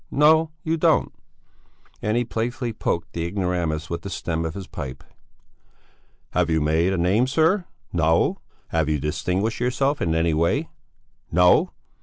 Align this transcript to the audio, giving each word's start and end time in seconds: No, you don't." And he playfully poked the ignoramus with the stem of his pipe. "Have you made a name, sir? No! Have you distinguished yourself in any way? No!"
No, 0.09 0.49
you 0.63 0.77
don't." 0.77 1.13
And 2.01 2.17
he 2.17 2.25
playfully 2.25 2.73
poked 2.73 3.13
the 3.13 3.23
ignoramus 3.23 3.87
with 3.87 4.01
the 4.01 4.09
stem 4.09 4.45
of 4.45 4.55
his 4.55 4.65
pipe. 4.65 5.03
"Have 6.31 6.49
you 6.49 6.59
made 6.59 6.91
a 6.91 6.97
name, 6.97 7.27
sir? 7.27 7.65
No! 7.93 8.39
Have 8.69 8.89
you 8.89 8.99
distinguished 8.99 9.59
yourself 9.59 10.01
in 10.01 10.15
any 10.15 10.33
way? 10.33 10.71
No!" 11.31 11.69